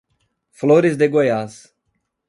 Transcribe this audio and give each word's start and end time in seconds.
Flores 0.49 0.97
de 0.97 1.07
Goiás 1.09 1.75